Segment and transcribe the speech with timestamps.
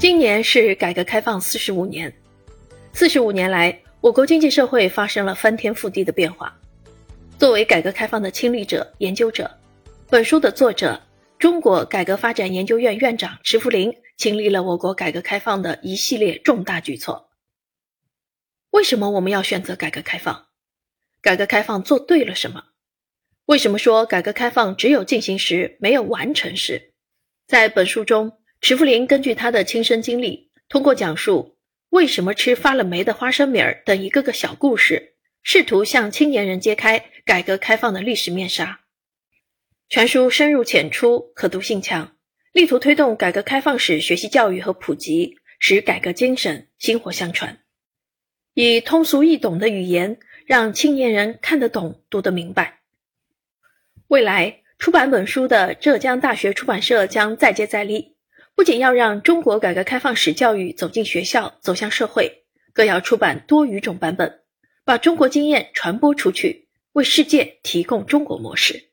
[0.00, 2.10] 今年是改革开放四十五年，
[2.94, 6.58] 四十五年来，我国经济社会发生了翻天覆地的变化。
[7.38, 9.58] 作为改革开放的亲历者、研究者，
[10.08, 10.98] 本书的作者、
[11.38, 17.28] 中国改革发展研究院院长池福林亲历了我国改革开放的一系列重大举措。
[18.70, 20.46] 为什么我们要选择改革开放？
[21.20, 22.64] 改革开放做对了什么？
[23.44, 26.94] 为什么说改革开放只有进行时，没有完成时？
[27.46, 31.56] 在本书中，石福林根据他的亲身经历，通过讲述
[31.88, 38.80] 为什么吃发了霉的花生米儿等一个个小故事，试图向青年人揭开改革开放的历史面纱。
[39.88, 42.16] 全书深入浅出，可读性强，
[42.52, 47.58] 力图推动改革开放史学习教育和普及，使改革精神薪火相传，
[48.54, 52.80] 以通俗易懂的语言，让青年人看得懂、读得明白。
[54.06, 58.16] 未来出版本书的浙江大学出版社将再接再厉，
[58.60, 62.44] 不仅要让中国改革开放史教育走进学校、走向社会，
[62.74, 64.40] 更要出版多语种版本，
[64.84, 68.89] 把中国经验传播出去，为世界提供中国模式。